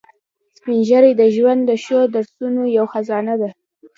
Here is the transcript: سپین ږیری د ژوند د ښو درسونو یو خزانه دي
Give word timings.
سپین 0.57 0.79
ږیری 0.87 1.11
د 1.19 1.23
ژوند 1.35 1.61
د 1.65 1.71
ښو 1.83 1.99
درسونو 2.13 2.61
یو 2.77 2.85
خزانه 2.93 3.33
دي 3.41 3.49